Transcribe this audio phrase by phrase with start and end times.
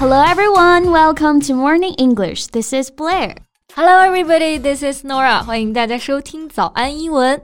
[0.00, 2.46] Hello everyone, welcome to Morning English.
[2.46, 3.34] This is Blair.
[3.74, 5.42] Hello everybody, this is Norah.
[5.44, 7.42] 欢迎大家收听早安英文。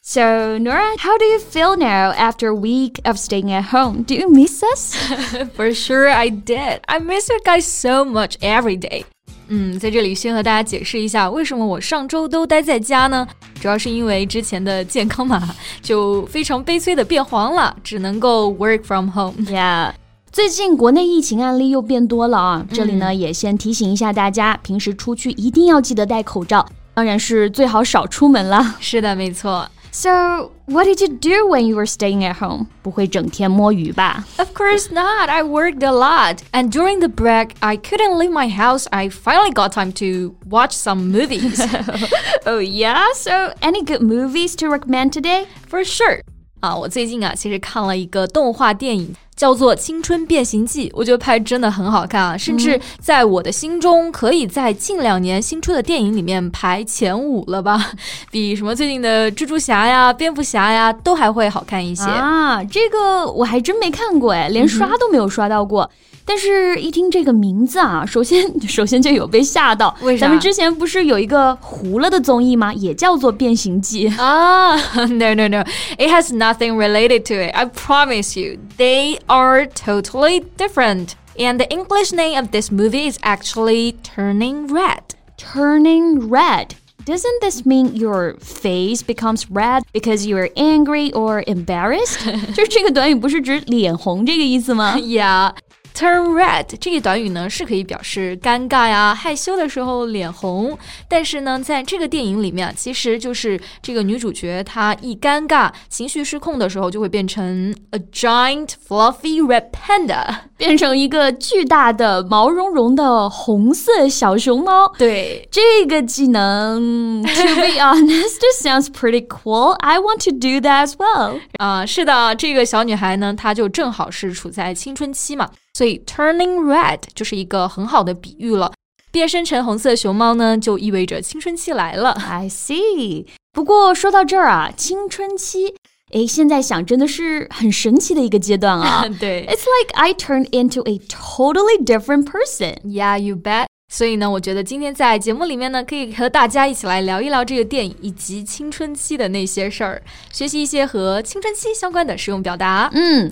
[0.00, 0.20] So,
[0.60, 4.04] Norah, how do you feel now after a week of staying at home?
[4.04, 4.94] Do you miss us?
[5.56, 6.82] For sure I did.
[6.86, 9.06] I miss you guys so much every day.
[9.48, 13.26] 嗯，在这里先和大家解释一下，为什么我上周都待在家呢？
[13.60, 19.44] 主要是因为之前的健康码就非常悲催的变黄了，只能够 work from home。
[19.46, 19.94] Yeah.
[20.37, 28.75] 最近国内疫情案例又变多了啊，这里呢也先提醒一下大家，平时出去一定要记得戴口罩，当然是最好少出门了。
[28.79, 29.69] 是的，没错。
[29.95, 32.65] So, what did you do when you were staying at home?
[32.81, 34.25] 不会整天摸鱼吧?
[34.37, 35.29] Of course not.
[35.29, 36.39] I worked a lot.
[36.51, 38.87] And during the break, I couldn't leave my house.
[38.89, 41.63] I finally got time to watch some movies.
[42.47, 43.03] oh, yeah?
[43.13, 45.45] So, any good movies to recommend today?
[45.69, 46.21] For sure.
[46.61, 57.92] 啊，我最近啊，其实看了一个动画电影， 叫做《青春变形记》，我觉得拍真的很好看啊，甚至在我的心中，可以在近两年新出的电影里面排前五了吧？
[58.32, 62.64] 比什么最近的蜘蛛侠呀、蝙蝠侠呀都还会好看一些啊！
[62.64, 65.88] 这个我还真没看过哎，连刷都没有刷到过。
[66.27, 69.93] 但是，一听这个名字啊，首先首先就有被吓到。
[70.01, 70.25] 为啥？
[70.25, 72.73] 咱们之前不是有一个糊了的综艺吗？
[72.73, 74.73] 也叫做《变形记》啊？
[74.95, 75.63] No no no,
[75.97, 77.51] it has nothing related to it.
[77.53, 81.09] I promise you, they are totally different.
[81.37, 85.15] And the English name of this movie is actually Turning Red.
[85.37, 86.75] Turning Red.
[87.05, 92.19] Doesn't this mean your face becomes red because you're angry or embarrassed?
[92.53, 94.95] 就是这个短语不是指脸红这个意思吗？
[94.97, 95.51] Yeah.
[95.94, 110.24] Turn red 这个短语呢是可以表示尴尬呀、害羞的时候脸红，但是呢，在这个电影里面，其实就是这个女主角她一尴尬、情绪失控的时候，就会变成 a giant fluffy red panda，
[110.56, 114.92] 变成一个巨大的毛茸茸的红色小熊猫。
[114.96, 119.72] 对，这个技能，to be honest, sounds pretty cool.
[119.80, 121.40] I want to do that as well.
[121.58, 125.50] 啊，是的，这个小女孩呢，她就正好是处在青春期嘛。
[125.77, 128.71] 所以 turning red 就是一个很好的比喻了。
[129.11, 132.11] 变身成红色熊猫呢，就意味着青春期来了。
[132.13, 133.27] I see。
[133.51, 135.75] 不过说到这儿啊，青春期，
[136.13, 139.05] 诶，现在想真的是很神奇的一个阶段啊。
[139.19, 142.77] 对，It's like I turned into a totally different person.
[142.83, 143.67] Yeah, you bet.
[143.93, 152.89] 所以呢，我觉得今天在节目里面呢，可以和大家一起来聊一聊这个电影以及青春期的那些事儿，学习一些和青春期相关的实用表达。
[152.93, 153.31] 嗯。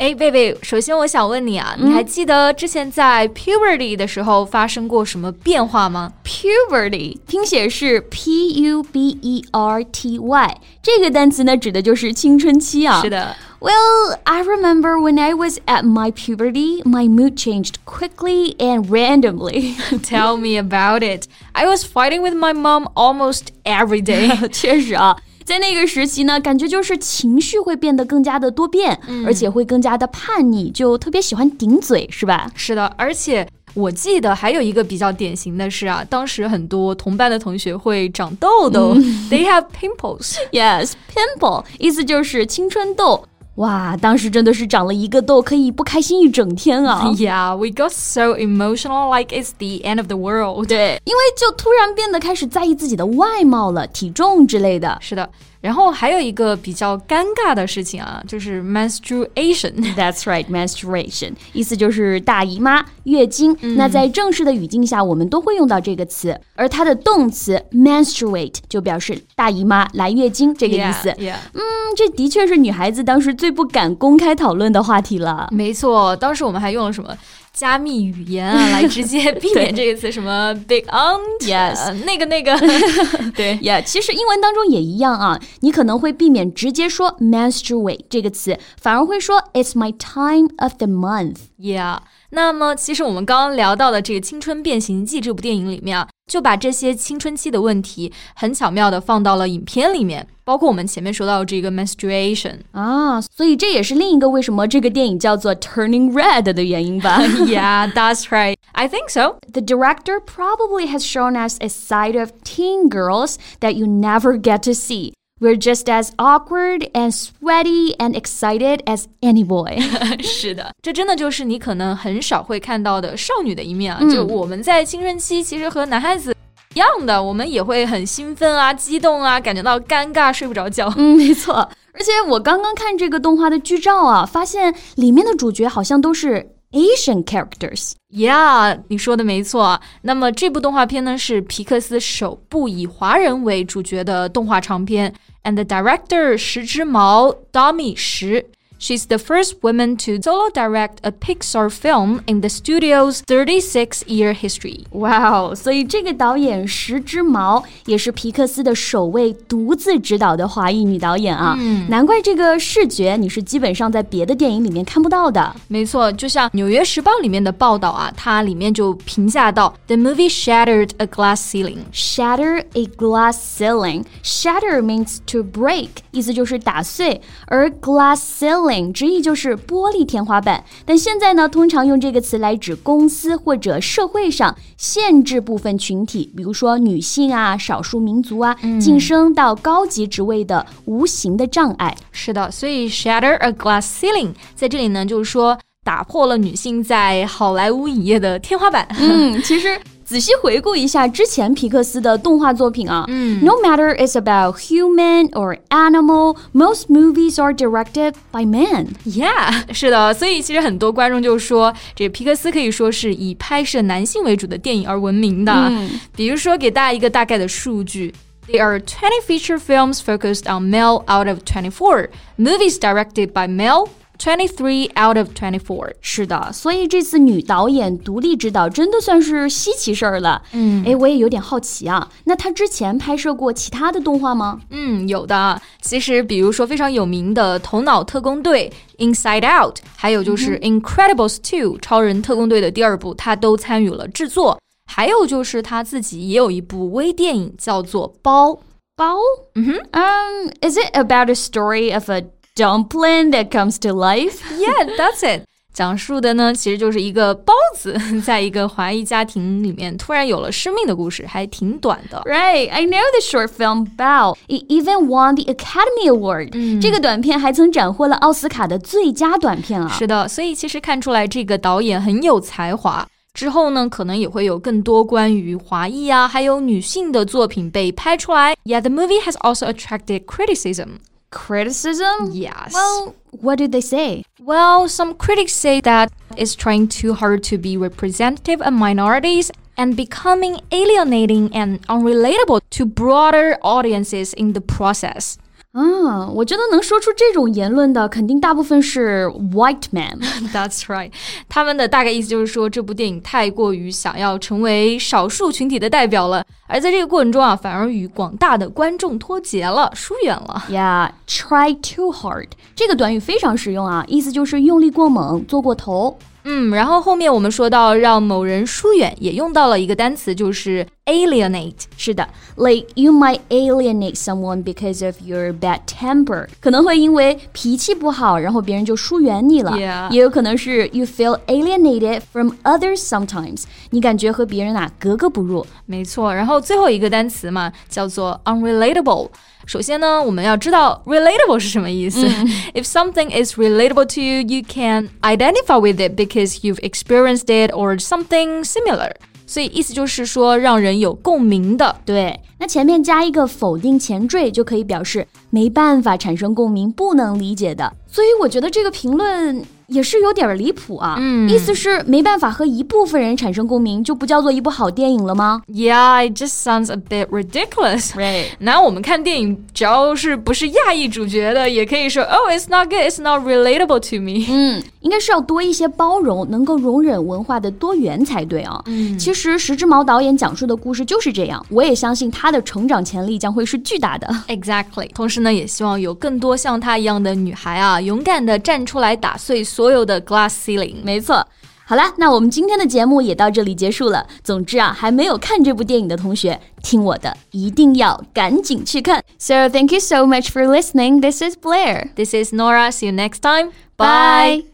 [0.00, 6.14] 哎，贝贝，首先我想问你啊，你还记得之前在 puberty 的时候发生过什么变化吗？
[6.24, 13.02] puberty 拼写是 p u b e r t y，这个单词呢指的就是青春期啊。
[13.02, 13.36] 是的。
[13.60, 19.74] Well, I remember when I was at my puberty, my mood changed quickly and randomly.
[20.02, 21.26] Tell me about it.
[21.52, 24.48] I was fighting with my mom almost every day.
[24.48, 25.18] 确实啊。
[25.45, 32.51] 在那个时期呢，感觉就是情绪会变得更加的多变，而且会更加的叛逆，就特别喜欢顶嘴，是吧？
[32.55, 38.95] 是的，而且我记得还有一个比较典型的是啊，当时很多同班的同学会长痘痘
[39.29, 40.35] ，They have pimples.
[40.51, 43.23] Yes, pimple，意思就是青春痘。
[43.56, 47.12] 哇，当时真的是长了一个痘，可以不开心一整天啊！
[47.16, 50.66] Yeah, we got so emotional, like it's the end of the world.
[50.66, 54.96] 对，因为就突然变得开始在意自己的外貌了，体重之类的。
[55.00, 55.28] 是的。
[55.60, 63.54] 然后还有一个比较尴尬的事情啊，就是 menstruation。That's right, menstruation，意思就是大姨妈、月经。
[63.76, 71.10] 那在正式的语境下，我们都会用到这个词，而它的动词 menstruate 就表示大姨妈、来月经这个意思。
[71.18, 71.60] 嗯，
[71.94, 75.47] 这的确是女孩子当时最 最不敢公开讨论的话题了。
[75.51, 77.15] 没错，当时我们还用了什么？
[77.55, 82.53] 加密语言啊，来直接 避免这个词，什么 big aunt，yes，那个那个，
[83.33, 91.37] 对，yeah，其实英文当中也一样啊，你可能会避免直接说 menstruate 这个词，反而会说 it's my time of the month。
[91.57, 91.99] Yeah，
[92.31, 108.56] 那么其实我们刚刚聊到的这个《青春变形记》这部电影里面啊，就把这些青春期的问题很巧妙的放到了影片里面，包括我们前面说到这个 menstruation 啊，所以这也是另一个为什么这个电影叫做 Turning Red 的原因吧 ？Yeah, that's right.
[108.74, 109.38] I think so.
[109.52, 114.62] The director probably has shown us a side of teen girls that you never get
[114.64, 115.12] to see.
[115.42, 119.80] We're just as awkward and sweaty and excited as any boy
[120.22, 124.00] 是的，这真的就是你可能很少会看到的少女的一面啊！
[124.02, 126.36] 嗯、就我们在青春期，其实和男孩子
[126.74, 130.92] 一样的，我们也会很兴奋啊、激动啊，感觉到尴尬、睡不着觉。
[130.98, 131.54] 嗯，没错。
[131.94, 137.93] 而且我刚刚看这个动画的剧照啊，发现里面的主角好像都是 Asian characters。
[138.09, 139.79] Yeah，你说的没错。
[140.01, 145.13] 那么这部动画片呢，是皮克斯首部以华人为主角的动画长片。
[145.43, 148.45] and the director 十之毛 Dami 石
[148.84, 154.86] She's the first woman to solo direct a Pixar film in the studio's 36-year history.
[154.90, 155.54] Wow！
[155.54, 161.54] 所以这个导演石之毛也是皮克斯的首位独自执导的华裔女导演啊。
[161.60, 165.54] 嗯，难怪这个视觉你是基本上在别的电影里面看不到的。
[165.68, 171.80] 没错，就像《纽约时报》里面的报道啊，它里面就评价到：The movie shattered a glass ceiling.
[171.92, 174.04] Shatter a glass ceiling.
[174.24, 178.70] Shatter means to break，意思就是打碎，而 glass ceiling。
[178.75, 191.95] Ceiling 直译就是玻璃天花板，但现在呢，通常用这个词来指公司或者社会上限制部分群体，比如说女性啊、少数民族啊，晋升到高级职位的无形的障碍。
[192.11, 198.87] 是的，所以 shatter a glass ceiling 在这里呢，就是说打破了女性在好莱坞影业的天花板。
[198.99, 199.79] 嗯，其实。
[200.04, 208.88] 仔细回顾一下之前皮克斯的动画作品啊，嗯，No matter it's about human or animal, most movies are directed by men.
[209.04, 215.52] Yeah，是的，所以其实很多观众就说，这皮克斯可以说是以拍摄男性为主的电影而闻名的。
[215.52, 218.12] 嗯，比如说给大家一个大概的数据。
[218.48, 222.08] There are 20 feature films focused on male out of 24.
[222.36, 230.41] Movies directed by male Twenty-three out of twenty-four，是的，所以这次女导演独立执导真的算是稀奇事儿了。
[230.53, 234.61] 嗯，哎，我也有点好奇啊，那她之前拍摄过其他的动画吗？
[234.69, 235.61] 嗯，有的。
[235.81, 238.71] 其实，比如说非常有名的《头脑特工队》
[239.13, 244.59] （Inside Out），还有就是《Incredibles Two》《超人特工队》的第二部，她都参与了制作。
[244.87, 248.51] 还有就是她自己也有一部微电影，叫做《包》。
[248.97, 249.17] 包？
[249.55, 249.73] 嗯哼。
[249.91, 252.21] Um, is it about a story of a
[252.55, 254.39] dumpling that comes to life.
[254.57, 255.43] Yeah, that's it.
[255.73, 262.21] 讲述的呢，其实就是一个包子在一个华裔家庭里面突然有了生命的故事，还挺短的。
[262.25, 264.37] Right, I know the short film Bao.
[264.47, 269.89] It even won the Academy Award.、嗯、这个短片还曾斩获了奥斯卡的最佳短片啊。
[269.89, 273.05] 是的，所以其实看出来这个导演很有才华。
[273.33, 278.55] 之后呢，可能也会有更多关于华裔啊，还有女性的作品被拍出来。
[278.63, 278.83] Yeah, mm.
[278.83, 280.99] the movie has also attracted criticism
[281.35, 282.31] criticism?
[282.31, 282.73] Yes.
[282.73, 284.23] Well, what did they say?
[284.39, 289.95] Well, some critics say that it's trying too hard to be representative of minorities and
[289.95, 295.37] becoming alienating and unrelatable to broader audiences in the process.
[295.75, 300.17] 啊，我觉得能说出这种言论的，肯定大部分是 white man。
[300.53, 301.11] That's right，
[301.49, 310.63] 他们的大概意思就是说，这部电影太过于想要成为少数群体的代表了，而在这个过程中啊，反而与广大的观众脱节了，疏远了。
[310.69, 316.17] Yeah，try too hard 这个短语非常实用啊，意思就是用力过猛，做过头。
[316.47, 321.73] 嗯，然后后面我们说到让某人疏远，也用到了一个单词，就是 alienate。
[321.97, 329.75] 是的，like you might alienate someone because of your bad temper，可能会因为脾气不好，然后别人就疏远你了。
[330.11, 335.65] 也有可能是 you feel alienated from others sometimes，你感觉和别人啊格格不入。
[335.87, 339.29] 没错，然后最后一个单词嘛，叫做 unrelatable。
[339.66, 342.26] 首先呢，我们要知道 relatable 是什么意思。
[342.26, 347.98] 嗯、If something is relatable to you, you can identify with it because you've experienced it or
[348.00, 349.12] something similar.
[349.46, 351.96] 所以意思就是说，让人有共鸣的。
[352.04, 357.92] 对，那前面加一个否定前缀，就可以表示没办法产生共鸣、不能理解的。
[358.06, 361.15] 所以我觉得这个评论 也是有点离谱啊！
[361.19, 368.11] 嗯，意思是没办法和一部分人产生共鸣，就不叫做一部好电影了吗？Yeah, it just sounds a bit ridiculous.
[368.13, 368.45] Right.
[368.59, 374.45] 那我们看电影，只要是不是亚裔主角的，也可以说，Oh, it's not good, it's not relatable to me.
[374.49, 378.81] 嗯，应该是要多一些包容，能够容忍文化的多元才对啊。
[378.85, 384.27] 嗯，其实石之毛导演讲述的故事就是这样，我也相信他的成长潜力将会是巨大的。
[384.47, 385.09] Exactly.
[385.13, 389.63] 同时呢，也希望有更多像他一样的女孩啊，勇敢的站出来打碎。
[389.75, 391.03] 所有的 glass ceiling。
[391.03, 391.45] 没错。
[391.87, 394.25] 好啦，那我们今天的节目也到这里结束了。
[394.41, 399.21] 总之啊，还没有看这部电影的同学，听我的，一定要赶紧去看。
[399.37, 401.19] So thank you so much for listening.
[401.19, 402.09] This is Blair.
[402.15, 402.89] This is Nora.
[402.91, 403.71] See you next time.
[403.97, 404.65] Bye.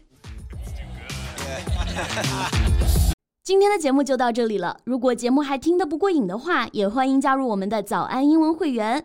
[3.44, 4.78] 今天的节目就到这里了。
[4.84, 9.04] 如果节目还听得不过瘾的话，也欢迎加入我们的早安英文会员。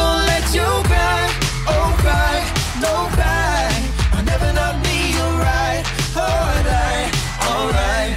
[0.00, 1.22] gonna let you cry,
[1.68, 2.36] oh cry,
[2.80, 3.68] no cry.
[4.12, 5.84] I never not be alright,
[6.16, 7.10] alright,
[7.48, 8.16] alright.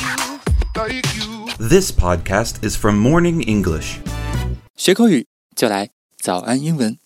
[0.00, 0.40] you,
[0.76, 1.68] like you.
[1.68, 4.00] This podcast is from Morning English.
[4.76, 7.02] 学口语就来早安英文。